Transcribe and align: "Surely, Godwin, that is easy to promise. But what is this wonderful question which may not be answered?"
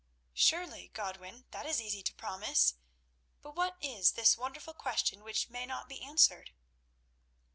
"Surely, 0.33 0.87
Godwin, 0.95 1.45
that 1.51 1.67
is 1.67 1.79
easy 1.79 2.01
to 2.01 2.15
promise. 2.15 2.73
But 3.43 3.53
what 3.55 3.77
is 3.79 4.13
this 4.13 4.35
wonderful 4.35 4.73
question 4.73 5.23
which 5.23 5.51
may 5.51 5.67
not 5.67 5.87
be 5.87 6.01
answered?" 6.01 6.53